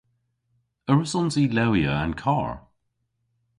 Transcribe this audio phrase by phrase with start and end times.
[0.89, 2.51] A wrussons i lewya an karr?